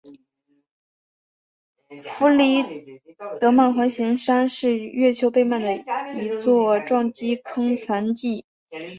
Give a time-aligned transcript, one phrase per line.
[2.11, 2.95] 弗里
[3.39, 8.43] 德曼环形山是月球背面的一座撞击坑残迹。